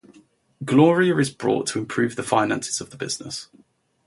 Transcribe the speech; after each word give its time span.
Gloria 0.65 1.15
is 1.17 1.29
brought 1.29 1.67
to 1.67 1.77
improve 1.77 2.15
the 2.15 2.23
finances 2.23 2.81
of 2.81 2.89
the 2.89 2.97
business. 2.97 3.49